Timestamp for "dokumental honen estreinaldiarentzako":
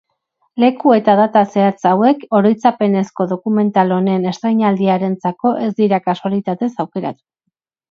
3.35-5.55